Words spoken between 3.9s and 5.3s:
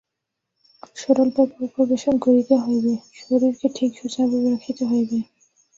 সোজাভাবে রাখিতে হইবে।